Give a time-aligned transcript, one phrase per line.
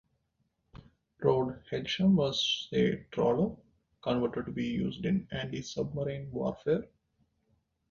[1.21, 3.55] "Lord Hailsham" was a trawler
[4.01, 6.87] converted to be used in anti-submarine warfare.